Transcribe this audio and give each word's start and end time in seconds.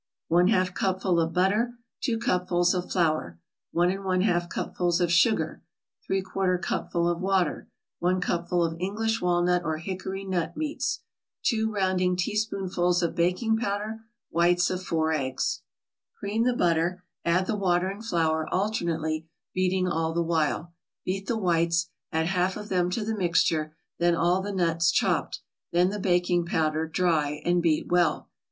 1/2 0.31 0.73
cupful 0.73 1.19
of 1.19 1.31
butter 1.31 1.75
2 2.03 2.17
cupfuls 2.17 2.73
of 2.73 2.91
flour 2.91 3.37
1 3.71 3.87
1/2 3.87 4.49
cupfuls 4.49 4.99
of 4.99 5.11
sugar 5.11 5.61
3/4 6.09 6.59
cupful 6.59 7.07
of 7.07 7.21
water 7.21 7.69
1 7.99 8.19
cupful 8.19 8.63
of 8.63 8.75
English 8.79 9.21
walnut 9.21 9.63
or 9.63 9.77
hickory 9.77 10.23
nut 10.25 10.57
meats 10.57 11.01
2 11.43 11.71
rounding 11.71 12.15
teaspoonfuls 12.15 13.03
of 13.03 13.13
baking 13.13 13.55
powder 13.55 13.99
Whites 14.31 14.71
of 14.71 14.81
four 14.81 15.11
eggs 15.11 15.61
Cream 16.17 16.45
the 16.45 16.55
butter, 16.55 17.03
add 17.23 17.45
the 17.45 17.55
water 17.55 17.87
and 17.87 18.03
flour, 18.03 18.51
alternately, 18.51 19.27
beating 19.53 19.87
all 19.87 20.13
the 20.13 20.23
while. 20.23 20.73
Beat 21.05 21.27
the 21.27 21.37
whites, 21.37 21.91
add 22.11 22.25
half 22.25 22.57
of 22.57 22.69
them 22.69 22.89
to 22.89 23.05
the 23.05 23.15
mixture, 23.15 23.75
then 23.99 24.15
all 24.15 24.41
the 24.41 24.51
nuts, 24.51 24.91
chopped, 24.91 25.41
then 25.71 25.91
the 25.91 25.99
baking 25.99 26.43
powder, 26.47 26.87
dry, 26.87 27.39
and 27.45 27.61
beat 27.61 27.91
well. 27.91 28.31